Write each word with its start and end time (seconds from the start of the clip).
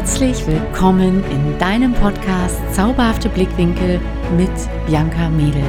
Herzlich 0.00 0.46
willkommen 0.46 1.22
in 1.30 1.58
deinem 1.58 1.92
Podcast 1.92 2.58
Zauberhafte 2.72 3.28
Blickwinkel 3.28 4.00
mit 4.34 4.50
Bianca 4.86 5.28
Mädel. 5.28 5.62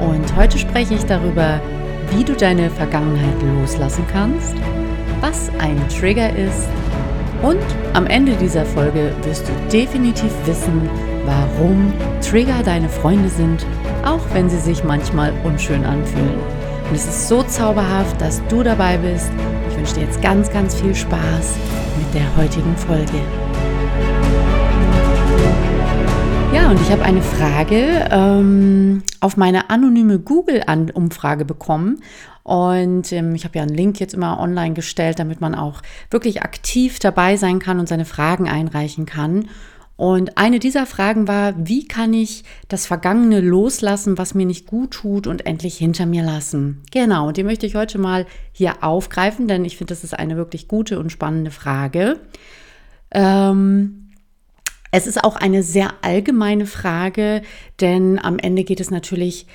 Und 0.00 0.34
heute 0.34 0.58
spreche 0.58 0.94
ich 0.94 1.04
darüber, 1.04 1.60
wie 2.10 2.24
du 2.24 2.32
deine 2.32 2.68
Vergangenheit 2.68 3.40
loslassen 3.54 4.04
kannst, 4.10 4.56
was 5.20 5.48
ein 5.60 5.80
Trigger 5.88 6.34
ist 6.34 6.66
und 7.40 7.62
am 7.94 8.08
Ende 8.08 8.32
dieser 8.34 8.66
Folge 8.66 9.14
wirst 9.22 9.46
du 9.46 9.52
definitiv 9.70 10.32
wissen, 10.44 10.90
warum 11.24 11.92
Trigger 12.20 12.64
deine 12.64 12.88
Freunde 12.88 13.28
sind, 13.28 13.64
auch 14.04 14.22
wenn 14.32 14.50
sie 14.50 14.58
sich 14.58 14.82
manchmal 14.82 15.32
unschön 15.44 15.84
anfühlen. 15.84 16.40
Und 16.88 16.96
es 16.96 17.06
ist 17.06 17.28
so 17.28 17.44
zauberhaft, 17.44 18.20
dass 18.20 18.44
du 18.48 18.64
dabei 18.64 18.98
bist. 18.98 19.30
Ich 19.76 19.80
wünsche 19.80 19.94
dir 19.96 20.06
jetzt 20.06 20.22
ganz, 20.22 20.50
ganz 20.50 20.74
viel 20.74 20.94
Spaß 20.94 21.54
mit 21.98 22.14
der 22.14 22.34
heutigen 22.34 22.74
Folge. 22.78 23.20
Ja, 26.54 26.70
und 26.70 26.80
ich 26.80 26.90
habe 26.90 27.02
eine 27.02 27.20
Frage 27.20 28.08
ähm, 28.10 29.02
auf 29.20 29.36
meine 29.36 29.68
anonyme 29.68 30.18
Google-Umfrage 30.18 31.44
bekommen. 31.44 32.00
Und 32.42 33.12
ähm, 33.12 33.34
ich 33.34 33.44
habe 33.44 33.58
ja 33.58 33.64
einen 33.64 33.74
Link 33.74 34.00
jetzt 34.00 34.14
immer 34.14 34.40
online 34.40 34.72
gestellt, 34.72 35.18
damit 35.18 35.42
man 35.42 35.54
auch 35.54 35.82
wirklich 36.10 36.42
aktiv 36.42 36.98
dabei 36.98 37.36
sein 37.36 37.58
kann 37.58 37.78
und 37.78 37.86
seine 37.86 38.06
Fragen 38.06 38.48
einreichen 38.48 39.04
kann. 39.04 39.50
Und 39.96 40.36
eine 40.36 40.58
dieser 40.58 40.84
Fragen 40.84 41.26
war, 41.26 41.54
wie 41.56 41.88
kann 41.88 42.12
ich 42.12 42.44
das 42.68 42.86
Vergangene 42.86 43.40
loslassen, 43.40 44.18
was 44.18 44.34
mir 44.34 44.44
nicht 44.44 44.66
gut 44.66 44.90
tut 44.90 45.26
und 45.26 45.46
endlich 45.46 45.78
hinter 45.78 46.04
mir 46.04 46.22
lassen? 46.22 46.82
Genau, 46.92 47.28
und 47.28 47.38
die 47.38 47.44
möchte 47.44 47.64
ich 47.64 47.76
heute 47.76 47.98
mal 47.98 48.26
hier 48.52 48.84
aufgreifen, 48.84 49.48
denn 49.48 49.64
ich 49.64 49.78
finde, 49.78 49.94
das 49.94 50.04
ist 50.04 50.18
eine 50.18 50.36
wirklich 50.36 50.68
gute 50.68 50.98
und 50.98 51.10
spannende 51.10 51.50
Frage. 51.50 52.20
Ähm, 53.10 54.10
es 54.90 55.06
ist 55.06 55.24
auch 55.24 55.36
eine 55.36 55.62
sehr 55.62 55.94
allgemeine 56.02 56.66
Frage, 56.66 57.42
denn 57.80 58.18
am 58.18 58.38
Ende 58.38 58.64
geht 58.64 58.80
es 58.80 58.90
natürlich 58.90 59.46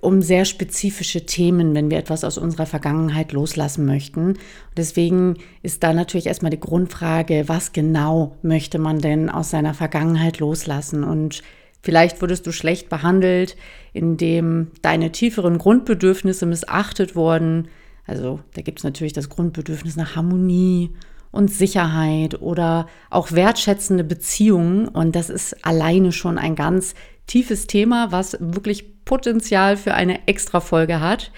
um 0.00 0.22
sehr 0.22 0.44
spezifische 0.44 1.26
Themen, 1.26 1.74
wenn 1.74 1.90
wir 1.90 1.98
etwas 1.98 2.24
aus 2.24 2.38
unserer 2.38 2.66
Vergangenheit 2.66 3.32
loslassen 3.32 3.86
möchten. 3.86 4.28
Und 4.28 4.38
deswegen 4.76 5.36
ist 5.62 5.82
da 5.82 5.92
natürlich 5.92 6.26
erstmal 6.26 6.50
die 6.50 6.60
Grundfrage, 6.60 7.48
was 7.48 7.72
genau 7.72 8.36
möchte 8.42 8.78
man 8.78 9.00
denn 9.00 9.30
aus 9.30 9.50
seiner 9.50 9.74
Vergangenheit 9.74 10.38
loslassen? 10.38 11.04
Und 11.04 11.42
vielleicht 11.82 12.20
wurdest 12.20 12.46
du 12.46 12.52
schlecht 12.52 12.88
behandelt, 12.88 13.56
indem 13.92 14.68
deine 14.82 15.12
tieferen 15.12 15.58
Grundbedürfnisse 15.58 16.46
missachtet 16.46 17.16
wurden. 17.16 17.68
Also 18.06 18.40
da 18.54 18.62
gibt 18.62 18.78
es 18.78 18.84
natürlich 18.84 19.12
das 19.12 19.28
Grundbedürfnis 19.28 19.96
nach 19.96 20.16
Harmonie 20.16 20.90
und 21.32 21.50
Sicherheit 21.50 22.40
oder 22.40 22.86
auch 23.10 23.32
wertschätzende 23.32 24.04
Beziehungen. 24.04 24.88
Und 24.88 25.14
das 25.14 25.30
ist 25.30 25.64
alleine 25.66 26.12
schon 26.12 26.38
ein 26.38 26.54
ganz 26.54 26.94
tiefes 27.26 27.66
Thema, 27.66 28.12
was 28.12 28.36
wirklich 28.40 29.04
Potenzial 29.04 29.76
für 29.76 29.94
eine 29.94 30.26
Extra-Folge 30.26 31.00
hat. 31.00 31.32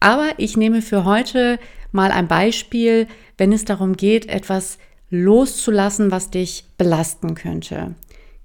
Aber 0.00 0.30
ich 0.38 0.56
nehme 0.56 0.82
für 0.82 1.04
heute 1.04 1.58
mal 1.92 2.10
ein 2.10 2.28
Beispiel, 2.28 3.06
wenn 3.38 3.52
es 3.52 3.64
darum 3.64 3.96
geht, 3.96 4.28
etwas 4.28 4.78
loszulassen, 5.10 6.10
was 6.10 6.30
dich 6.30 6.64
belasten 6.78 7.34
könnte. 7.34 7.94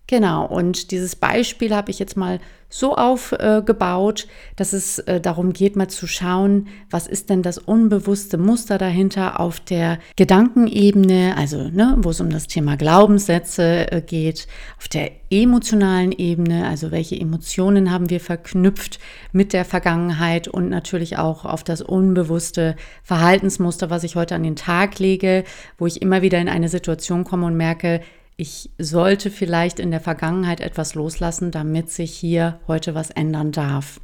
Genau, 0.05 0.45
und 0.45 0.91
dieses 0.91 1.15
Beispiel 1.15 1.75
habe 1.75 1.91
ich 1.91 1.99
jetzt 1.99 2.15
mal 2.15 2.39
so 2.69 2.95
aufgebaut, 2.95 4.23
äh, 4.23 4.53
dass 4.57 4.73
es 4.73 4.99
äh, 4.99 5.21
darum 5.21 5.53
geht, 5.53 5.75
mal 5.75 5.87
zu 5.87 6.05
schauen, 6.05 6.67
was 6.89 7.07
ist 7.07 7.29
denn 7.29 7.41
das 7.41 7.57
unbewusste 7.57 8.37
Muster 8.37 8.77
dahinter 8.77 9.39
auf 9.39 9.59
der 9.59 9.99
Gedankenebene, 10.17 11.35
also 11.37 11.69
ne, 11.69 11.95
wo 11.99 12.09
es 12.09 12.19
um 12.19 12.29
das 12.29 12.47
Thema 12.47 12.75
Glaubenssätze 12.75 13.91
äh, 13.91 14.01
geht, 14.01 14.47
auf 14.77 14.87
der 14.89 15.11
emotionalen 15.29 16.11
Ebene, 16.11 16.67
also 16.67 16.91
welche 16.91 17.19
Emotionen 17.19 17.91
haben 17.91 18.09
wir 18.09 18.19
verknüpft 18.19 18.99
mit 19.31 19.53
der 19.53 19.65
Vergangenheit 19.65 20.47
und 20.47 20.69
natürlich 20.69 21.17
auch 21.17 21.45
auf 21.45 21.63
das 21.63 21.81
unbewusste 21.81 22.75
Verhaltensmuster, 23.03 23.89
was 23.89 24.03
ich 24.03 24.15
heute 24.15 24.35
an 24.35 24.43
den 24.43 24.55
Tag 24.55 24.99
lege, 24.99 25.43
wo 25.77 25.85
ich 25.85 26.01
immer 26.01 26.21
wieder 26.21 26.39
in 26.39 26.49
eine 26.49 26.69
Situation 26.69 27.23
komme 27.23 27.45
und 27.45 27.57
merke, 27.57 28.01
ich 28.37 28.69
sollte 28.77 29.31
vielleicht 29.31 29.79
in 29.79 29.89
der 29.89 29.99
Vergangenheit 29.99 30.61
etwas 30.61 30.93
loslassen, 30.93 31.49
damit 31.49 31.89
sich 31.89 32.13
hier 32.13 32.59
heute 32.67 32.93
was 32.93 33.09
ändern 33.09 33.51
darf. 33.51 33.99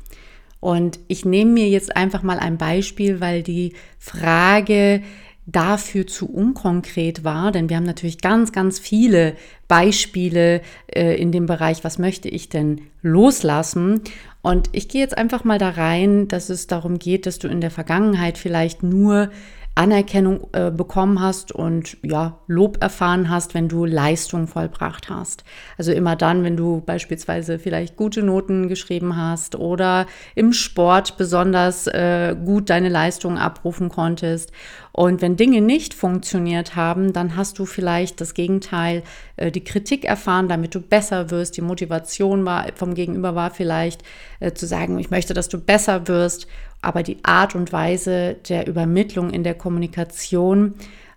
Und 0.60 1.00
ich 1.08 1.24
nehme 1.24 1.52
mir 1.52 1.70
jetzt 1.70 1.96
einfach 1.96 2.24
mal 2.24 2.40
ein 2.40 2.58
Beispiel, 2.58 3.22
weil 3.22 3.44
die 3.44 3.74
Frage 4.00 5.04
dafür 5.46 6.08
zu 6.08 6.32
unkonkret 6.32 7.24
war, 7.24 7.52
denn 7.52 7.70
wir 7.70 7.76
haben 7.76 7.84
natürlich 7.84 8.22
ganz, 8.22 8.54
ganz 8.54 8.80
viele 8.80 9.36
Beispiele 9.68 10.62
äh, 10.88 11.16
in 11.22 11.34
dem 11.34 11.46
Bereich, 11.46 11.84
was 11.84 12.00
möchte 12.00 12.30
ich 12.30 12.48
denn 12.48 12.82
loslassen. 13.02 14.02
Und 14.42 14.70
ich 14.72 14.88
gehe 14.88 15.02
jetzt 15.02 15.18
einfach 15.18 15.44
mal 15.44 15.60
da 15.60 15.70
rein, 15.70 16.28
dass 16.30 16.50
es 16.50 16.68
darum 16.68 16.98
geht, 16.98 17.26
dass 17.26 17.40
du 17.40 17.50
in 17.50 17.62
der 17.62 17.72
Vergangenheit 17.72 18.38
vielleicht 18.38 18.84
nur 18.84 19.30
Anerkennung 19.76 20.50
äh, 20.54 20.70
bekommen 20.70 21.20
hast 21.20 21.52
und 21.52 21.98
ja, 22.04 22.38
Lob 22.46 22.78
erfahren 22.82 23.30
hast, 23.30 23.56
wenn 23.56 23.68
du 23.68 23.86
Leistung 23.86 24.48
vollbracht 24.48 25.10
hast. 25.10 25.44
Also 25.80 25.92
immer 25.92 26.16
dann, 26.16 26.44
wenn 26.44 26.56
du 26.56 26.82
beispielsweise 26.82 27.58
vielleicht 27.58 27.96
gute 27.96 28.22
Noten 28.22 28.68
geschrieben 28.68 29.18
hast 29.18 29.56
oder 29.56 30.06
im 30.36 30.54
Sport 30.54 31.18
besonders 31.18 31.88
äh, 31.88 32.36
gut 32.46 32.70
deine 32.70 32.90
Leistung 32.90 33.40
abrufen 33.40 33.90
konntest. 33.90 34.52
Und 34.92 35.24
wenn 35.24 35.38
Dinge 35.38 35.60
nicht 35.60 35.96
funktioniert 35.96 36.76
haben, 36.76 37.12
dann 37.12 37.36
hast 37.36 37.58
du 37.58 37.66
vielleicht 37.66 38.22
das 38.22 38.36
Gegenteil, 38.36 39.02
äh, 39.38 39.50
die 39.50 39.64
Kritik 39.64 40.06
erfahren, 40.06 40.48
damit 40.48 40.76
du 40.76 40.82
besser 40.82 41.32
wirst. 41.32 41.58
Die 41.58 41.62
Motivation 41.62 42.46
war, 42.46 42.68
vom 42.76 42.94
Gegenüber 42.94 43.34
war 43.34 43.50
vielleicht 43.50 44.04
äh, 44.40 44.54
zu 44.54 44.68
sagen, 44.68 45.00
ich 45.00 45.10
möchte, 45.10 45.34
dass 45.34 45.50
du 45.50 45.60
besser 45.60 46.08
wirst 46.08 46.48
aber 46.84 47.04
die 47.04 47.18
Art 47.24 47.56
und 47.56 47.72
Weise 47.72 48.36
der 48.48 48.68
Übermittlung 48.68 49.30
in 49.30 49.44
der 49.44 49.56
Kommunikation 49.56 50.76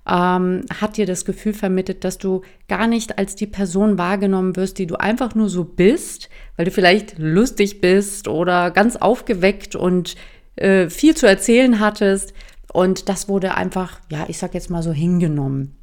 ähm, 0.09 0.63
hat 0.73 0.97
dir 0.97 1.07
das 1.07 1.25
Gefühl 1.25 1.53
vermittelt, 1.53 2.05
dass 2.05 2.19
du 2.19 2.43
gar 2.69 2.87
nicht 2.87 3.19
als 3.19 3.35
die 3.35 3.47
Person 3.47 3.99
wahrgenommen 3.99 4.57
wirst, 4.57 4.79
die 4.79 4.87
du 4.87 4.97
einfach 4.97 5.35
nur 5.35 5.49
so 5.49 5.65
bist, 5.65 6.29
weil 6.57 6.65
du 6.65 6.71
vielleicht 6.71 7.19
lustig 7.19 7.81
bist 7.81 8.29
oder 8.29 8.71
ganz 8.71 8.97
aufgeweckt 8.97 9.75
und 9.75 10.15
äh, 10.55 10.89
viel 10.89 11.17
zu 11.17 11.27
erzählen 11.27 11.81
hattest. 11.81 12.33
Und 12.73 13.09
das 13.09 13.29
wurde 13.29 13.55
einfach, 13.55 14.01
ja, 14.11 14.27
ich 14.29 14.39
sag 14.39 14.55
jetzt 14.55 14.71
mal 14.71 14.83
so 14.83 14.93
hingenommen. 14.93 15.77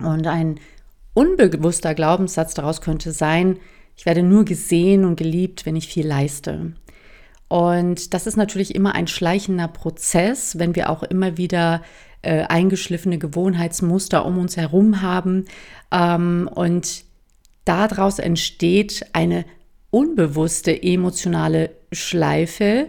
Und 0.00 0.26
ein 0.26 0.58
unbewusster 1.12 1.94
Glaubenssatz 1.94 2.54
daraus 2.54 2.80
könnte 2.80 3.12
sein, 3.12 3.58
ich 3.96 4.06
werde 4.06 4.24
nur 4.24 4.44
gesehen 4.44 5.04
und 5.04 5.16
geliebt, 5.16 5.66
wenn 5.66 5.76
ich 5.76 5.86
viel 5.86 6.06
leiste. 6.06 6.72
Und 7.48 8.14
das 8.14 8.26
ist 8.26 8.36
natürlich 8.36 8.74
immer 8.74 8.94
ein 8.94 9.06
schleichender 9.06 9.68
Prozess, 9.68 10.58
wenn 10.58 10.74
wir 10.74 10.90
auch 10.90 11.02
immer 11.02 11.36
wieder 11.36 11.82
äh, 12.22 12.42
eingeschliffene 12.44 13.18
Gewohnheitsmuster 13.18 14.24
um 14.24 14.38
uns 14.38 14.56
herum 14.56 15.02
haben. 15.02 15.44
Ähm, 15.92 16.48
und 16.52 17.04
daraus 17.64 18.18
entsteht 18.18 19.06
eine 19.12 19.44
unbewusste 19.90 20.82
emotionale 20.82 21.70
Schleife, 21.92 22.88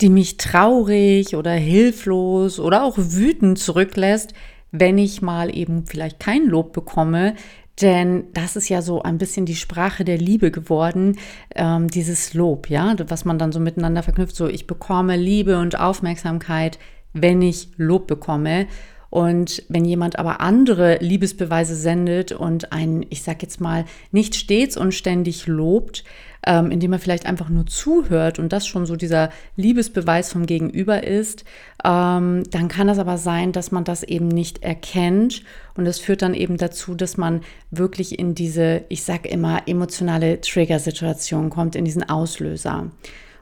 die 0.00 0.08
mich 0.08 0.36
traurig 0.36 1.36
oder 1.36 1.52
hilflos 1.52 2.60
oder 2.60 2.84
auch 2.84 2.96
wütend 2.96 3.58
zurücklässt, 3.58 4.34
wenn 4.70 4.98
ich 4.98 5.22
mal 5.22 5.54
eben 5.54 5.86
vielleicht 5.86 6.20
kein 6.20 6.46
Lob 6.46 6.72
bekomme, 6.72 7.34
denn 7.80 8.24
das 8.32 8.56
ist 8.56 8.68
ja 8.68 8.80
so 8.80 9.02
ein 9.02 9.18
bisschen 9.18 9.44
die 9.44 9.56
Sprache 9.56 10.04
der 10.04 10.16
Liebe 10.16 10.50
geworden, 10.50 11.18
ähm, 11.54 11.88
dieses 11.88 12.32
Lob, 12.32 12.70
ja, 12.70 12.94
was 13.08 13.24
man 13.24 13.38
dann 13.38 13.52
so 13.52 13.60
miteinander 13.60 14.02
verknüpft. 14.02 14.34
So, 14.34 14.46
ich 14.46 14.66
bekomme 14.66 15.16
Liebe 15.16 15.58
und 15.58 15.78
Aufmerksamkeit, 15.78 16.78
wenn 17.12 17.42
ich 17.42 17.68
Lob 17.76 18.06
bekomme. 18.06 18.66
Und 19.10 19.62
wenn 19.68 19.84
jemand 19.84 20.18
aber 20.18 20.40
andere 20.40 20.98
Liebesbeweise 21.00 21.74
sendet 21.74 22.32
und 22.32 22.72
einen, 22.72 23.06
ich 23.08 23.22
sag 23.22 23.42
jetzt 23.42 23.60
mal, 23.60 23.84
nicht 24.10 24.34
stets 24.34 24.76
und 24.76 24.92
ständig 24.92 25.46
lobt, 25.46 26.04
ähm, 26.46 26.70
indem 26.70 26.92
er 26.92 26.98
vielleicht 26.98 27.26
einfach 27.26 27.48
nur 27.48 27.66
zuhört 27.66 28.38
und 28.38 28.52
das 28.52 28.66
schon 28.66 28.86
so 28.86 28.96
dieser 28.96 29.30
Liebesbeweis 29.56 30.32
vom 30.32 30.46
Gegenüber 30.46 31.02
ist, 31.02 31.44
ähm, 31.84 32.44
dann 32.50 32.68
kann 32.68 32.88
es 32.88 32.98
aber 32.98 33.18
sein, 33.18 33.52
dass 33.52 33.72
man 33.72 33.84
das 33.84 34.02
eben 34.04 34.28
nicht 34.28 34.62
erkennt 34.62 35.42
und 35.74 35.84
das 35.84 35.98
führt 35.98 36.22
dann 36.22 36.34
eben 36.34 36.56
dazu, 36.56 36.94
dass 36.94 37.16
man 37.16 37.42
wirklich 37.70 38.18
in 38.18 38.34
diese, 38.34 38.84
ich 38.88 39.02
sage 39.02 39.28
immer, 39.28 39.62
emotionale 39.66 40.40
Trigger-Situation 40.40 41.50
kommt, 41.50 41.74
in 41.74 41.84
diesen 41.84 42.08
Auslöser. 42.08 42.90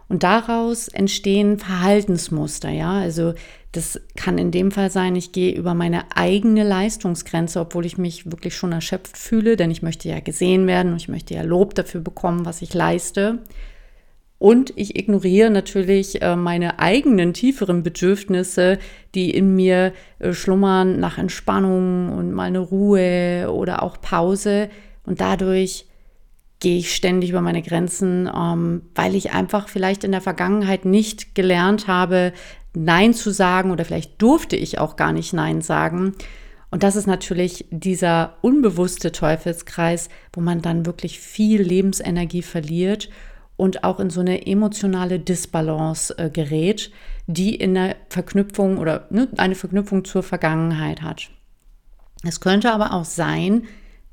Und 0.09 0.23
daraus 0.23 0.89
entstehen 0.89 1.59
Verhaltensmuster, 1.59 2.71
ja. 2.71 2.93
Also 2.93 3.35
das 3.73 4.01
kann 4.17 4.39
in 4.39 4.51
dem 4.51 4.71
Fall 4.71 4.91
sein, 4.91 5.17
ich 5.17 5.33
gehe 5.33 5.55
über 5.55 5.75
meine 5.75 6.17
eigene 6.17 6.63
Leistungsgrenze, 6.63 7.59
obwohl 7.61 7.87
ich 7.87 7.99
mich 7.99 8.31
wirklich 8.31 8.55
schon 8.55 8.73
erschöpft 8.73 9.17
fühle, 9.17 9.57
denn 9.57 9.71
ich 9.71 9.83
möchte 9.83 10.09
ja 10.09 10.21
gesehen 10.21 10.67
werden 10.67 10.93
und 10.93 10.99
ich 10.99 11.09
möchte 11.09 11.35
ja 11.35 11.43
Lob 11.43 11.75
dafür 11.75 12.01
bekommen, 12.01 12.47
was 12.47 12.63
ich 12.63 12.75
leiste. 12.75 13.41
Und 14.39 14.73
ich 14.77 14.97
ignoriere 14.97 15.51
natürlich 15.51 16.21
äh, 16.21 16.37
meine 16.37 16.79
eigenen 16.79 17.33
tieferen 17.33 17.83
Bedürfnisse, 17.83 18.79
die 19.15 19.31
in 19.31 19.55
mir 19.55 19.93
äh, 20.19 20.33
schlummern 20.35 21.01
nach 21.01 21.19
Entspannung 21.19 22.13
und 22.13 22.33
mal 22.33 22.45
eine 22.45 22.59
Ruhe 22.59 23.51
oder 23.51 23.83
auch 23.83 24.01
Pause. 24.01 24.69
Und 25.07 25.21
dadurch 25.21 25.87
gehe 26.65 26.79
ich 26.79 26.95
ständig 26.95 27.29
über 27.29 27.43
meine 27.43 27.61
Grenzen, 27.61 28.27
ähm, 28.35 28.81
weil 28.95 29.15
ich 29.15 29.33
einfach 29.33 29.69
vielleicht 29.69 30.03
in 30.03 30.13
der 30.13 30.23
Vergangenheit 30.23 30.87
nicht 30.87 31.35
gelernt 31.35 31.89
habe, 31.89 32.33
Nein 32.73 33.13
zu 33.13 33.33
sagen 33.33 33.71
oder 33.71 33.85
vielleicht 33.85 34.21
durfte 34.23 34.57
ich 34.57 34.79
auch 34.79 34.97
gar 34.97 35.13
nicht 35.13 35.35
Nein 35.35 35.61
sagen. 35.61 36.15
Und 36.71 36.83
das 36.83 36.97
ist 36.97 37.07
natürlich 37.07 37.67
dieser 37.71 38.39
unbewusste 38.41 39.13
Teufelskreis, 39.13 40.09
wo 40.33 40.41
man 40.41 40.63
dann 40.63 40.87
wirklich 40.87 41.21
viel 41.21 41.61
Lebensenergie 41.61 42.41
verliert 42.41 43.11
und 43.57 43.85
auch 43.85 44.01
in 44.01 44.09
so 44.09 44.21
eine 44.21 44.47
emotionale 44.47 45.21
Disbalance 45.21 46.17
äh, 46.17 46.31
gerät, 46.31 46.91
die 47.27 47.55
in 47.55 47.75
der 47.75 47.97
Verknüpfung 48.09 48.79
oder 48.79 49.07
ne, 49.11 49.29
eine 49.37 49.55
Verknüpfung 49.55 50.07
zur 50.07 50.23
Vergangenheit 50.23 51.03
hat. 51.03 51.29
Es 52.27 52.41
könnte 52.41 52.73
aber 52.73 52.95
auch 52.95 53.05
sein, 53.05 53.65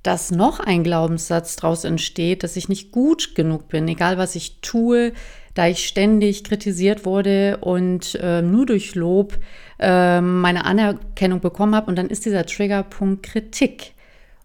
dass 0.04 0.32
noch 0.32 0.60
ein 0.60 0.84
Glaubenssatz 0.84 1.56
daraus 1.58 1.84
entsteht, 1.84 2.44
dass 2.44 2.56
ich 2.56 2.70
nicht 2.70 2.92
gut 2.92 3.36
genug 3.36 3.68
bin, 3.68 3.88
egal 3.88 4.18
was 4.18 4.36
ich 4.36 4.60
tue, 4.62 5.14
da 5.54 5.68
ich 5.68 5.88
ständig 5.88 6.44
kritisiert 6.44 7.06
wurde 7.06 7.58
und 7.58 8.16
äh, 8.16 8.42
nur 8.42 8.66
durch 8.66 8.96
Lob 8.96 9.38
äh, 9.80 10.22
meine 10.22 10.66
Anerkennung 10.66 11.42
bekommen 11.42 11.76
habe. 11.76 11.88
Und 11.88 11.98
dann 11.98 12.08
ist 12.08 12.26
dieser 12.26 12.46
Triggerpunkt 12.46 13.24
Kritik. 13.24 13.94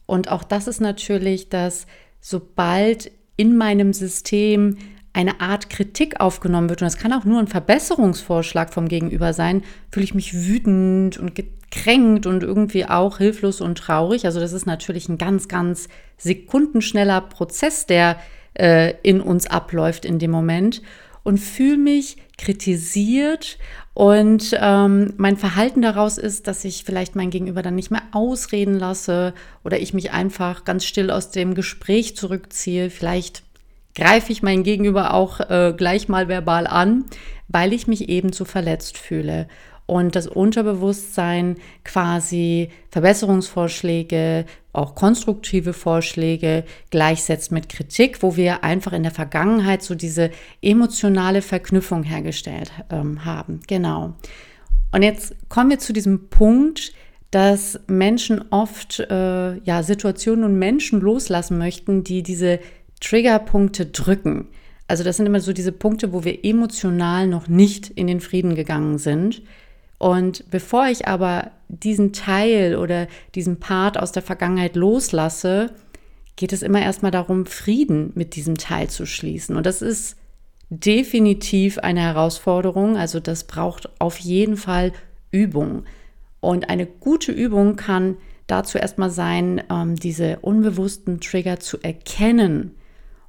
Und 0.06 0.31
auch 0.31 0.44
das 0.44 0.67
ist 0.67 0.81
natürlich, 0.81 1.49
dass 1.49 1.87
sobald 2.20 3.11
in 3.37 3.56
meinem 3.56 3.93
System 3.93 4.79
eine 5.12 5.41
Art 5.41 5.70
Kritik 5.70 6.20
aufgenommen 6.20 6.69
wird, 6.69 6.82
und 6.82 6.87
das 6.87 6.99
kann 6.99 7.12
auch 7.12 7.25
nur 7.25 7.38
ein 7.38 7.47
Verbesserungsvorschlag 7.47 8.75
vom 8.75 8.88
Gegenüber 8.88 9.32
sein, 9.32 9.62
fühle 9.91 10.05
ich 10.05 10.14
mich 10.14 10.35
wütend 10.35 11.19
und 11.19 11.35
gekränkt 11.70 12.26
und 12.26 12.42
irgendwie 12.42 12.86
auch 12.86 13.18
hilflos 13.18 13.60
und 13.60 13.78
traurig. 13.78 14.24
Also 14.24 14.40
das 14.40 14.52
ist 14.52 14.66
natürlich 14.66 15.08
ein 15.08 15.18
ganz, 15.18 15.48
ganz 15.48 15.88
sekundenschneller 16.18 17.20
Prozess, 17.20 17.86
der 17.86 18.18
äh, 18.54 18.94
in 19.02 19.20
uns 19.20 19.46
abläuft 19.46 20.04
in 20.04 20.18
dem 20.18 20.30
Moment 20.30 20.82
und 21.22 21.38
fühle 21.38 21.78
mich 21.78 22.18
kritisiert 22.38 23.58
und 23.94 24.56
ähm, 24.60 25.14
mein 25.16 25.36
Verhalten 25.36 25.82
daraus 25.82 26.18
ist, 26.18 26.46
dass 26.46 26.64
ich 26.64 26.84
vielleicht 26.84 27.16
mein 27.16 27.30
Gegenüber 27.30 27.62
dann 27.62 27.74
nicht 27.74 27.90
mehr 27.90 28.02
ausreden 28.12 28.78
lasse 28.78 29.32
oder 29.64 29.80
ich 29.80 29.94
mich 29.94 30.12
einfach 30.12 30.64
ganz 30.64 30.84
still 30.84 31.10
aus 31.10 31.30
dem 31.30 31.54
Gespräch 31.54 32.14
zurückziehe. 32.14 32.90
Vielleicht 32.90 33.42
greife 33.94 34.32
ich 34.32 34.42
mein 34.42 34.62
Gegenüber 34.62 35.14
auch 35.14 35.40
äh, 35.40 35.74
gleich 35.76 36.08
mal 36.08 36.28
verbal 36.28 36.66
an, 36.66 37.06
weil 37.48 37.72
ich 37.72 37.86
mich 37.86 38.08
eben 38.08 38.32
zu 38.32 38.44
verletzt 38.44 38.98
fühle 38.98 39.48
und 39.87 40.17
das 40.17 40.27
Unterbewusstsein 40.27 41.56
quasi 41.85 42.71
Verbesserungsvorschläge, 42.91 44.44
auch 44.73 44.94
konstruktive 44.94 45.73
Vorschläge 45.73 46.65
gleichsetzt 46.91 47.53
mit 47.53 47.69
Kritik, 47.69 48.23
wo 48.23 48.37
wir 48.37 48.65
einfach 48.65 48.93
in 48.93 49.05
der 49.05 49.12
Vergangenheit 49.12 49.83
so 49.83 49.94
diese 49.94 50.31
emotionale 50.61 51.41
Verknüpfung 51.41 52.03
hergestellt 52.03 52.73
ähm, 52.91 53.25
haben. 53.25 53.61
Genau. 53.69 54.15
Und 54.93 55.03
jetzt 55.03 55.35
kommen 55.49 55.71
wir 55.71 55.79
zu 55.79 55.93
diesem 55.93 56.29
Punkt, 56.29 56.93
dass 57.31 57.81
Menschen 57.87 58.44
oft 58.50 59.00
äh, 59.00 59.59
ja, 59.59 59.83
Situationen 59.83 60.44
und 60.44 60.59
Menschen 60.59 61.00
loslassen 61.00 61.59
möchten, 61.59 62.05
die 62.05 62.23
diese 62.23 62.61
Triggerpunkte 63.00 63.87
drücken. 63.87 64.49
Also 64.88 65.05
das 65.05 65.17
sind 65.17 65.27
immer 65.27 65.41
so 65.41 65.53
diese 65.53 65.73
Punkte, 65.73 66.12
wo 66.12 66.25
wir 66.25 66.44
emotional 66.44 67.27
noch 67.27 67.49
nicht 67.49 67.91
in 67.91 68.06
den 68.06 68.21
Frieden 68.21 68.55
gegangen 68.55 68.99
sind. 68.99 69.43
Und 69.98 70.50
bevor 70.50 70.88
ich 70.88 71.08
aber 71.08 71.50
diesen 71.69 72.12
Teil 72.12 72.76
oder 72.76 73.08
diesen 73.34 73.58
Part 73.58 73.98
aus 73.98 74.12
der 74.12 74.22
Vergangenheit 74.22 74.76
loslasse, 74.76 75.70
geht 76.37 76.52
es 76.52 76.62
immer 76.62 76.82
erstmal 76.82 77.10
darum, 77.10 77.46
Frieden 77.46 78.12
mit 78.14 78.37
diesem 78.37 78.58
Teil 78.58 78.88
zu 78.88 79.06
schließen. 79.06 79.56
Und 79.56 79.64
das 79.64 79.81
ist 79.81 80.16
definitiv 80.69 81.78
eine 81.78 82.00
Herausforderung. 82.00 82.96
Also 82.96 83.20
das 83.20 83.44
braucht 83.44 83.88
auf 84.00 84.19
jeden 84.19 84.56
Fall 84.56 84.93
Übung. 85.31 85.84
Und 86.40 86.69
eine 86.69 86.87
gute 86.87 87.32
Übung 87.32 87.76
kann 87.76 88.16
dazu 88.46 88.78
erstmal 88.78 89.10
sein, 89.10 89.62
ähm, 89.70 89.96
diese 89.96 90.38
unbewussten 90.40 91.20
Trigger 91.20 91.58
zu 91.58 91.78
erkennen. 91.82 92.75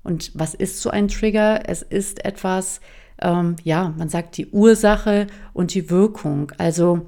Und 0.04 0.32
was 0.36 0.54
ist 0.54 0.82
so 0.82 0.90
ein 0.90 1.08
Trigger? 1.08 1.68
Es 1.68 1.82
ist 1.82 2.24
etwas, 2.26 2.82
ähm, 3.22 3.56
ja, 3.64 3.94
man 3.98 4.10
sagt 4.10 4.38
die 4.38 4.48
Ursache 4.48 5.28
und 5.54 5.74
die 5.74 5.90
Wirkung. 5.90 6.52
Also 6.58 7.06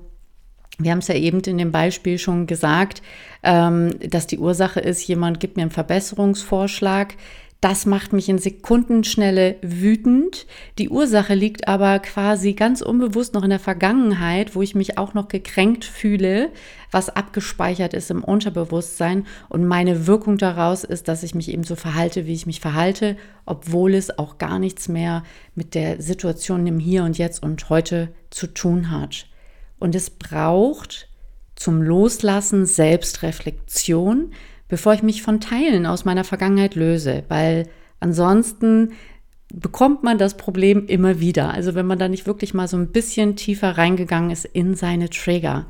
wir 0.79 0.91
haben 0.91 0.99
es 0.99 1.07
ja 1.07 1.15
eben 1.15 1.41
in 1.41 1.57
dem 1.57 1.71
Beispiel 1.71 2.17
schon 2.17 2.47
gesagt, 2.47 3.01
ähm, 3.43 3.91
dass 4.09 4.27
die 4.27 4.39
Ursache 4.39 4.79
ist, 4.79 5.07
jemand 5.07 5.39
gibt 5.39 5.57
mir 5.57 5.63
einen 5.63 5.71
Verbesserungsvorschlag, 5.71 7.15
das 7.61 7.85
macht 7.85 8.13
mich 8.13 8.29
in 8.29 8.37
Sekundenschnelle 8.37 9.57
wütend. 9.61 10.47
Die 10.77 10.87
Ursache 10.87 11.33
liegt 11.33 11.67
aber 11.67 11.99
quasi 11.99 12.53
ganz 12.53 12.81
unbewusst 12.81 13.33
noch 13.33 13.43
in 13.43 13.49
der 13.49 13.59
Vergangenheit, 13.59 14.55
wo 14.55 14.61
ich 14.61 14.75
mich 14.75 14.97
auch 14.97 15.13
noch 15.13 15.27
gekränkt 15.27 15.83
fühle, 15.83 16.51
was 16.89 17.09
abgespeichert 17.09 17.93
ist 17.93 18.11
im 18.11 18.23
Unterbewusstsein. 18.23 19.25
Und 19.49 19.67
meine 19.67 20.07
Wirkung 20.07 20.37
daraus 20.37 20.85
ist, 20.85 21.09
dass 21.09 21.21
ich 21.23 21.35
mich 21.35 21.51
eben 21.51 21.65
so 21.65 21.75
verhalte, 21.75 22.25
wie 22.25 22.33
ich 22.33 22.45
mich 22.45 22.61
verhalte, 22.61 23.17
obwohl 23.45 23.93
es 23.93 24.17
auch 24.17 24.37
gar 24.37 24.57
nichts 24.57 24.87
mehr 24.87 25.23
mit 25.53 25.75
der 25.75 26.01
Situation 26.01 26.65
im 26.65 26.79
Hier 26.79 27.03
und 27.03 27.17
Jetzt 27.17 27.43
und 27.43 27.69
heute 27.69 28.13
zu 28.29 28.47
tun 28.47 28.89
hat. 28.89 29.25
Und 29.79 29.95
es 29.95 30.09
braucht 30.09 31.09
zum 31.55 31.81
Loslassen 31.81 32.65
Selbstreflexion, 32.65 34.31
bevor 34.69 34.93
ich 34.93 35.03
mich 35.03 35.21
von 35.21 35.41
Teilen 35.41 35.85
aus 35.85 36.05
meiner 36.05 36.23
Vergangenheit 36.23 36.75
löse, 36.75 37.23
weil 37.27 37.67
ansonsten 37.99 38.93
bekommt 39.51 40.03
man 40.03 40.17
das 40.17 40.37
Problem 40.37 40.85
immer 40.85 41.19
wieder. 41.19 41.51
Also 41.53 41.75
wenn 41.75 41.87
man 41.87 41.99
da 41.99 42.07
nicht 42.07 42.27
wirklich 42.27 42.53
mal 42.53 42.67
so 42.67 42.77
ein 42.77 42.91
bisschen 42.91 43.35
tiefer 43.35 43.77
reingegangen 43.77 44.29
ist 44.29 44.45
in 44.45 44.75
seine 44.75 45.09
Trigger. 45.09 45.65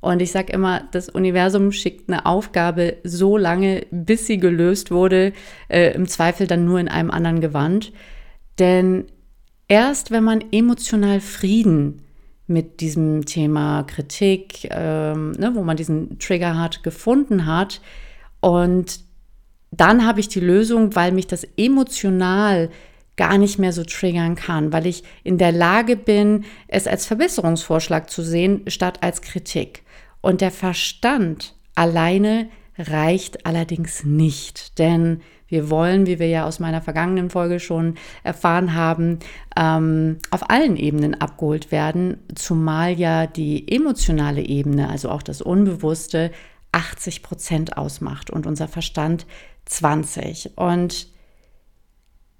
Und 0.00 0.22
ich 0.22 0.30
sage 0.32 0.52
immer, 0.52 0.82
das 0.92 1.08
Universum 1.08 1.72
schickt 1.72 2.08
eine 2.08 2.24
Aufgabe 2.24 2.96
so 3.04 3.36
lange, 3.36 3.86
bis 3.90 4.26
sie 4.26 4.38
gelöst 4.38 4.90
wurde, 4.90 5.32
äh, 5.68 5.92
im 5.94 6.06
Zweifel 6.06 6.46
dann 6.46 6.64
nur 6.64 6.80
in 6.80 6.88
einem 6.88 7.10
anderen 7.10 7.40
Gewand. 7.40 7.92
Denn 8.58 9.06
erst 9.66 10.10
wenn 10.10 10.24
man 10.24 10.44
emotional 10.52 11.20
Frieden 11.20 12.02
mit 12.46 12.80
diesem 12.80 13.26
Thema 13.26 13.82
Kritik, 13.82 14.68
ähm, 14.70 15.32
ne, 15.32 15.50
wo 15.54 15.62
man 15.62 15.76
diesen 15.76 16.18
Trigger 16.18 16.58
hat, 16.58 16.82
gefunden 16.82 17.44
hat, 17.44 17.82
und 18.40 19.00
dann 19.70 20.06
habe 20.06 20.20
ich 20.20 20.28
die 20.28 20.40
Lösung, 20.40 20.94
weil 20.94 21.12
mich 21.12 21.26
das 21.26 21.46
emotional 21.56 22.70
gar 23.16 23.36
nicht 23.36 23.58
mehr 23.58 23.72
so 23.72 23.84
triggern 23.84 24.36
kann, 24.36 24.72
weil 24.72 24.86
ich 24.86 25.02
in 25.24 25.38
der 25.38 25.52
Lage 25.52 25.96
bin, 25.96 26.44
es 26.68 26.86
als 26.86 27.04
Verbesserungsvorschlag 27.04 28.08
zu 28.08 28.22
sehen, 28.22 28.62
statt 28.68 29.02
als 29.02 29.20
Kritik. 29.20 29.82
Und 30.20 30.40
der 30.40 30.52
Verstand 30.52 31.54
alleine 31.74 32.48
reicht 32.78 33.44
allerdings 33.44 34.04
nicht, 34.04 34.78
denn 34.78 35.20
wir 35.48 35.70
wollen, 35.70 36.06
wie 36.06 36.18
wir 36.18 36.28
ja 36.28 36.46
aus 36.46 36.60
meiner 36.60 36.82
vergangenen 36.82 37.30
Folge 37.30 37.58
schon 37.58 37.94
erfahren 38.22 38.74
haben, 38.74 39.18
ähm, 39.56 40.18
auf 40.30 40.50
allen 40.50 40.76
Ebenen 40.76 41.14
abgeholt 41.14 41.72
werden, 41.72 42.18
zumal 42.34 42.92
ja 42.92 43.26
die 43.26 43.66
emotionale 43.72 44.42
Ebene, 44.42 44.88
also 44.88 45.08
auch 45.08 45.22
das 45.22 45.40
Unbewusste, 45.40 46.30
80 46.72 47.22
Prozent 47.22 47.76
ausmacht 47.76 48.30
und 48.30 48.46
unser 48.46 48.68
Verstand 48.68 49.26
20. 49.66 50.56
Und 50.56 51.08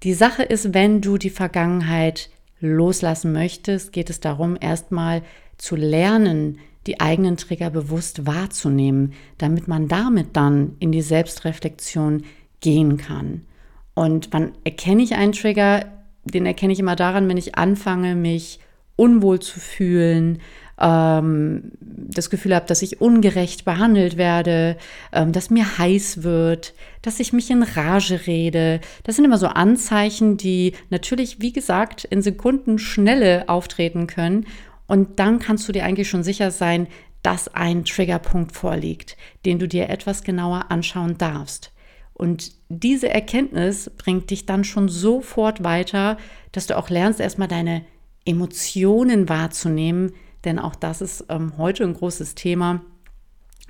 die 0.03 0.13
Sache 0.13 0.43
ist, 0.43 0.73
wenn 0.73 1.01
du 1.01 1.17
die 1.17 1.29
Vergangenheit 1.29 2.29
loslassen 2.59 3.31
möchtest, 3.31 3.91
geht 3.93 4.09
es 4.09 4.19
darum, 4.19 4.57
erstmal 4.59 5.23
zu 5.57 5.75
lernen, 5.75 6.59
die 6.87 6.99
eigenen 6.99 7.37
Trigger 7.37 7.69
bewusst 7.69 8.25
wahrzunehmen, 8.25 9.13
damit 9.37 9.67
man 9.67 9.87
damit 9.87 10.35
dann 10.35 10.75
in 10.79 10.91
die 10.91 11.01
Selbstreflexion 11.01 12.23
gehen 12.61 12.97
kann. 12.97 13.45
Und 13.93 14.29
wann 14.31 14.53
erkenne 14.63 15.03
ich 15.03 15.15
einen 15.15 15.33
Trigger? 15.33 15.85
Den 16.23 16.45
erkenne 16.45 16.73
ich 16.73 16.79
immer 16.79 16.95
daran, 16.95 17.27
wenn 17.27 17.37
ich 17.37 17.55
anfange, 17.55 18.15
mich 18.15 18.59
unwohl 18.95 19.39
zu 19.39 19.59
fühlen, 19.59 20.39
ähm, 20.79 21.71
das 21.79 22.29
Gefühl 22.29 22.55
habe, 22.55 22.65
dass 22.65 22.81
ich 22.81 23.01
ungerecht 23.01 23.65
behandelt 23.65 24.17
werde, 24.17 24.77
ähm, 25.11 25.31
dass 25.31 25.49
mir 25.49 25.77
heiß 25.77 26.23
wird, 26.23 26.73
dass 27.01 27.19
ich 27.19 27.33
mich 27.33 27.49
in 27.49 27.63
Rage 27.63 28.27
rede. 28.27 28.79
Das 29.03 29.15
sind 29.15 29.25
immer 29.25 29.37
so 29.37 29.47
Anzeichen, 29.47 30.37
die 30.37 30.73
natürlich, 30.89 31.41
wie 31.41 31.53
gesagt, 31.53 32.05
in 32.05 32.21
Sekunden 32.21 32.79
Schnelle 32.79 33.47
auftreten 33.47 34.07
können. 34.07 34.45
Und 34.87 35.19
dann 35.19 35.39
kannst 35.39 35.67
du 35.67 35.71
dir 35.71 35.85
eigentlich 35.85 36.09
schon 36.09 36.23
sicher 36.23 36.51
sein, 36.51 36.87
dass 37.21 37.53
ein 37.53 37.85
Triggerpunkt 37.85 38.53
vorliegt, 38.53 39.17
den 39.45 39.59
du 39.59 39.67
dir 39.67 39.89
etwas 39.89 40.23
genauer 40.23 40.65
anschauen 40.69 41.17
darfst. 41.17 41.71
Und 42.13 42.51
diese 42.69 43.09
Erkenntnis 43.09 43.89
bringt 43.97 44.29
dich 44.29 44.45
dann 44.45 44.63
schon 44.63 44.89
sofort 44.89 45.63
weiter, 45.63 46.17
dass 46.51 46.67
du 46.67 46.77
auch 46.77 46.89
lernst, 46.89 47.19
erstmal 47.19 47.47
deine 47.47 47.85
Emotionen 48.25 49.29
wahrzunehmen, 49.29 50.11
denn 50.45 50.59
auch 50.59 50.75
das 50.75 51.01
ist 51.01 51.25
ähm, 51.29 51.53
heute 51.57 51.83
ein 51.83 51.93
großes 51.93 52.35
Thema 52.35 52.81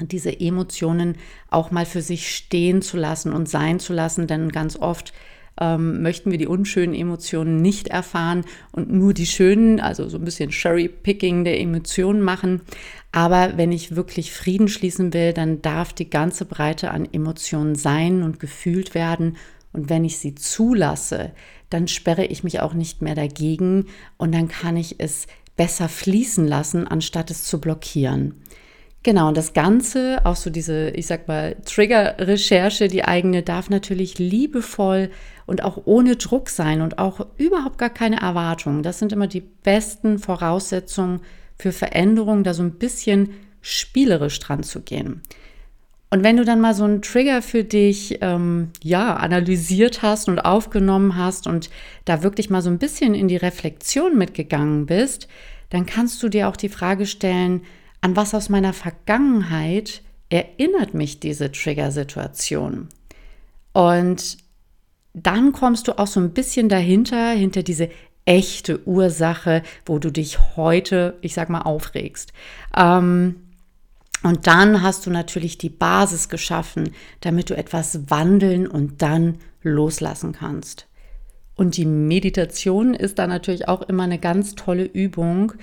diese 0.01 0.39
Emotionen 0.39 1.15
auch 1.49 1.71
mal 1.71 1.85
für 1.85 2.01
sich 2.01 2.33
stehen 2.33 2.81
zu 2.81 2.97
lassen 2.97 3.33
und 3.33 3.49
sein 3.49 3.79
zu 3.79 3.93
lassen, 3.93 4.27
denn 4.27 4.49
ganz 4.49 4.77
oft 4.77 5.13
ähm, 5.59 6.01
möchten 6.01 6.31
wir 6.31 6.37
die 6.37 6.47
unschönen 6.47 6.93
Emotionen 6.93 7.61
nicht 7.61 7.89
erfahren 7.89 8.45
und 8.71 8.91
nur 8.91 9.13
die 9.13 9.25
schönen, 9.25 9.79
also 9.79 10.07
so 10.07 10.17
ein 10.17 10.23
bisschen 10.23 10.51
Cherry-Picking 10.51 11.43
der 11.43 11.59
Emotionen 11.59 12.21
machen. 12.21 12.61
Aber 13.11 13.57
wenn 13.57 13.71
ich 13.71 13.95
wirklich 13.95 14.31
Frieden 14.31 14.67
schließen 14.67 15.13
will, 15.13 15.33
dann 15.33 15.61
darf 15.61 15.93
die 15.93 16.09
ganze 16.09 16.45
Breite 16.45 16.91
an 16.91 17.07
Emotionen 17.11 17.75
sein 17.75 18.23
und 18.23 18.39
gefühlt 18.39 18.95
werden. 18.95 19.37
Und 19.73 19.89
wenn 19.89 20.05
ich 20.05 20.17
sie 20.17 20.35
zulasse, 20.35 21.31
dann 21.69 21.87
sperre 21.87 22.25
ich 22.25 22.43
mich 22.43 22.61
auch 22.61 22.73
nicht 22.73 23.01
mehr 23.01 23.13
dagegen 23.13 23.85
und 24.17 24.33
dann 24.33 24.47
kann 24.47 24.77
ich 24.77 24.95
es 24.99 25.27
besser 25.59 25.89
fließen 25.89 26.47
lassen, 26.47 26.87
anstatt 26.87 27.29
es 27.31 27.43
zu 27.43 27.59
blockieren. 27.59 28.35
Genau, 29.03 29.27
und 29.27 29.35
das 29.35 29.51
Ganze, 29.51 30.21
auch 30.23 30.37
so 30.37 30.49
diese, 30.49 30.91
ich 30.91 31.05
sag 31.05 31.27
mal, 31.27 31.57
Trigger-Recherche, 31.65 32.87
die 32.87 33.03
eigene, 33.03 33.43
darf 33.43 33.69
natürlich 33.69 34.19
liebevoll 34.19 35.09
und 35.45 35.61
auch 35.61 35.81
ohne 35.83 36.15
Druck 36.15 36.47
sein 36.49 36.79
und 36.79 36.97
auch 36.97 37.27
überhaupt 37.35 37.77
gar 37.77 37.89
keine 37.89 38.21
Erwartungen. 38.21 38.83
Das 38.83 38.99
sind 38.99 39.11
immer 39.11 39.27
die 39.27 39.41
besten 39.41 40.17
Voraussetzungen 40.17 41.19
für 41.57 41.73
Veränderungen, 41.73 42.45
da 42.45 42.53
so 42.53 42.63
ein 42.63 42.75
bisschen 42.75 43.31
spielerisch 43.61 44.39
dran 44.39 44.63
zu 44.63 44.79
gehen. 44.79 45.23
Und 46.11 46.23
wenn 46.23 46.37
du 46.37 46.45
dann 46.45 46.59
mal 46.59 46.73
so 46.73 46.83
einen 46.83 47.01
Trigger 47.01 47.41
für 47.41 47.63
dich 47.63 48.17
ähm, 48.21 48.71
ja 48.81 49.15
analysiert 49.15 50.01
hast 50.01 50.27
und 50.27 50.39
aufgenommen 50.39 51.15
hast 51.15 51.45
und 51.45 51.69
da 52.05 52.23
wirklich 52.23 52.49
mal 52.49 52.61
so 52.61 52.69
ein 52.69 52.79
bisschen 52.79 53.13
in 53.13 53.27
die 53.27 53.37
Reflexion 53.37 54.17
mitgegangen 54.17 54.87
bist, 54.87 55.27
dann 55.69 55.85
kannst 55.85 56.21
du 56.23 56.29
dir 56.29 56.47
auch 56.47 56.57
die 56.57 56.69
Frage 56.69 57.05
stellen, 57.05 57.61
an 58.01 58.15
was 58.15 58.33
aus 58.33 58.49
meiner 58.49 58.73
Vergangenheit 58.73 60.01
erinnert 60.29 60.93
mich 60.93 61.19
diese 61.19 61.51
Trigger-Situation? 61.51 62.87
Und 63.73 64.37
dann 65.13 65.51
kommst 65.51 65.87
du 65.87 65.97
auch 65.99 66.07
so 66.07 66.19
ein 66.19 66.31
bisschen 66.31 66.69
dahinter, 66.69 67.31
hinter 67.31 67.61
diese 67.61 67.89
echte 68.25 68.87
Ursache, 68.87 69.63
wo 69.85 69.99
du 69.99 70.11
dich 70.11 70.55
heute, 70.55 71.17
ich 71.21 71.33
sag 71.33 71.49
mal, 71.49 71.61
aufregst. 71.61 72.31
Ähm, 72.75 73.35
und 74.23 74.47
dann 74.47 74.81
hast 74.81 75.05
du 75.05 75.11
natürlich 75.11 75.57
die 75.57 75.69
Basis 75.69 76.29
geschaffen, 76.29 76.91
damit 77.21 77.49
du 77.49 77.55
etwas 77.55 78.09
wandeln 78.09 78.67
und 78.67 79.01
dann 79.01 79.37
loslassen 79.61 80.33
kannst. 80.33 80.87
Und 81.55 81.77
die 81.77 81.85
Meditation 81.85 82.93
ist 82.93 83.19
da 83.19 83.27
natürlich 83.27 83.67
auch 83.67 83.81
immer 83.81 84.03
eine 84.03 84.19
ganz 84.19 84.55
tolle 84.55 84.85
Übung, 84.85 85.53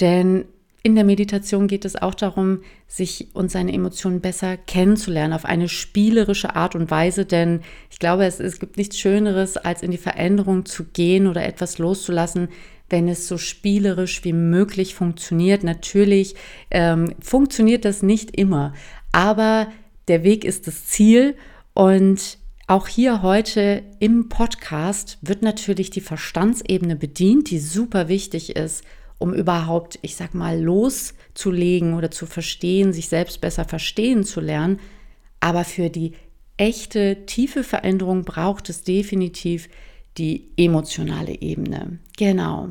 denn 0.00 0.44
in 0.82 0.94
der 0.94 1.04
Meditation 1.04 1.66
geht 1.66 1.84
es 1.84 1.96
auch 1.96 2.14
darum, 2.14 2.60
sich 2.86 3.28
und 3.34 3.50
seine 3.50 3.72
Emotionen 3.72 4.20
besser 4.20 4.56
kennenzulernen 4.56 5.32
auf 5.32 5.44
eine 5.44 5.68
spielerische 5.68 6.54
Art 6.54 6.76
und 6.76 6.92
Weise, 6.92 7.24
denn 7.24 7.62
ich 7.90 7.98
glaube, 7.98 8.24
es, 8.24 8.38
es 8.38 8.60
gibt 8.60 8.76
nichts 8.76 8.96
Schöneres, 8.96 9.56
als 9.56 9.82
in 9.82 9.90
die 9.90 9.96
Veränderung 9.96 10.64
zu 10.64 10.84
gehen 10.84 11.26
oder 11.26 11.44
etwas 11.44 11.78
loszulassen, 11.78 12.50
wenn 12.88 13.08
es 13.08 13.28
so 13.28 13.38
spielerisch 13.38 14.24
wie 14.24 14.32
möglich 14.32 14.94
funktioniert. 14.94 15.64
Natürlich 15.64 16.34
ähm, 16.70 17.14
funktioniert 17.20 17.84
das 17.84 18.02
nicht 18.02 18.36
immer, 18.36 18.74
aber 19.12 19.68
der 20.08 20.22
Weg 20.22 20.44
ist 20.44 20.66
das 20.66 20.86
Ziel 20.86 21.36
und 21.74 22.38
auch 22.68 22.88
hier 22.88 23.22
heute 23.22 23.84
im 24.00 24.28
Podcast 24.28 25.18
wird 25.22 25.42
natürlich 25.42 25.90
die 25.90 26.00
Verstandsebene 26.00 26.96
bedient, 26.96 27.50
die 27.50 27.60
super 27.60 28.08
wichtig 28.08 28.56
ist, 28.56 28.82
um 29.18 29.32
überhaupt, 29.32 29.98
ich 30.02 30.16
sag 30.16 30.34
mal, 30.34 30.60
loszulegen 30.60 31.94
oder 31.94 32.10
zu 32.10 32.26
verstehen, 32.26 32.92
sich 32.92 33.08
selbst 33.08 33.40
besser 33.40 33.64
verstehen 33.64 34.24
zu 34.24 34.40
lernen. 34.40 34.80
Aber 35.38 35.62
für 35.64 35.90
die 35.90 36.14
echte, 36.56 37.24
tiefe 37.26 37.62
Veränderung 37.62 38.24
braucht 38.24 38.68
es 38.68 38.82
definitiv 38.82 39.68
die 40.18 40.48
emotionale 40.56 41.40
Ebene. 41.40 41.98
Genau. 42.16 42.70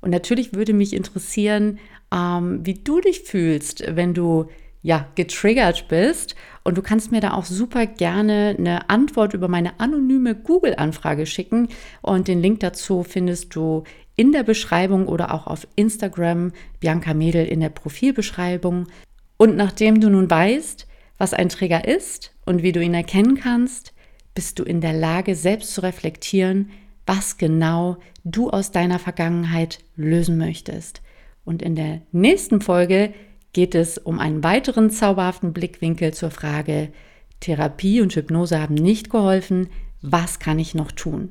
Und 0.00 0.10
natürlich 0.10 0.54
würde 0.54 0.74
mich 0.74 0.92
interessieren, 0.92 1.78
ähm, 2.14 2.60
wie 2.64 2.74
du 2.74 3.00
dich 3.00 3.20
fühlst, 3.20 3.84
wenn 3.88 4.14
du 4.14 4.48
ja 4.82 5.08
getriggert 5.14 5.88
bist. 5.88 6.36
Und 6.62 6.76
du 6.76 6.82
kannst 6.82 7.10
mir 7.10 7.20
da 7.20 7.32
auch 7.32 7.46
super 7.46 7.86
gerne 7.86 8.54
eine 8.56 8.90
Antwort 8.90 9.34
über 9.34 9.48
meine 9.48 9.80
anonyme 9.80 10.34
Google-Anfrage 10.34 11.26
schicken. 11.26 11.68
Und 12.02 12.28
den 12.28 12.40
Link 12.40 12.60
dazu 12.60 13.02
findest 13.02 13.54
du 13.56 13.84
in 14.14 14.32
der 14.32 14.42
Beschreibung 14.42 15.08
oder 15.08 15.32
auch 15.34 15.46
auf 15.46 15.66
Instagram 15.74 16.52
Bianca 16.80 17.14
Mädel 17.14 17.46
in 17.46 17.60
der 17.60 17.70
Profilbeschreibung. 17.70 18.86
Und 19.38 19.56
nachdem 19.56 20.00
du 20.00 20.10
nun 20.10 20.30
weißt, 20.30 20.86
was 21.16 21.32
ein 21.32 21.48
Trigger 21.48 21.88
ist 21.88 22.32
und 22.44 22.62
wie 22.62 22.72
du 22.72 22.82
ihn 22.82 22.94
erkennen 22.94 23.36
kannst, 23.36 23.93
bist 24.34 24.58
du 24.58 24.64
in 24.64 24.80
der 24.80 24.92
Lage, 24.92 25.34
selbst 25.34 25.74
zu 25.74 25.82
reflektieren, 25.82 26.70
was 27.06 27.36
genau 27.36 27.98
du 28.24 28.50
aus 28.50 28.70
deiner 28.70 28.98
Vergangenheit 28.98 29.78
lösen 29.96 30.38
möchtest. 30.38 31.02
Und 31.44 31.62
in 31.62 31.74
der 31.74 32.00
nächsten 32.12 32.60
Folge 32.60 33.12
geht 33.52 33.74
es 33.74 33.98
um 33.98 34.18
einen 34.18 34.42
weiteren 34.42 34.90
zauberhaften 34.90 35.52
Blickwinkel 35.52 36.14
zur 36.14 36.30
Frage, 36.30 36.90
Therapie 37.40 38.00
und 38.00 38.14
Hypnose 38.14 38.60
haben 38.60 38.74
nicht 38.74 39.10
geholfen, 39.10 39.68
was 40.00 40.38
kann 40.38 40.58
ich 40.58 40.74
noch 40.74 40.92
tun? 40.92 41.30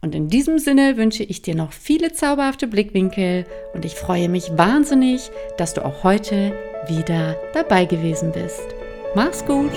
Und 0.00 0.14
in 0.14 0.28
diesem 0.28 0.58
Sinne 0.58 0.96
wünsche 0.96 1.24
ich 1.24 1.42
dir 1.42 1.54
noch 1.54 1.72
viele 1.72 2.12
zauberhafte 2.12 2.66
Blickwinkel 2.66 3.46
und 3.72 3.84
ich 3.84 3.94
freue 3.94 4.28
mich 4.28 4.50
wahnsinnig, 4.56 5.30
dass 5.56 5.74
du 5.74 5.84
auch 5.84 6.04
heute 6.04 6.52
wieder 6.88 7.36
dabei 7.54 7.86
gewesen 7.86 8.30
bist. 8.32 8.66
Mach's 9.14 9.44
gut! 9.44 9.72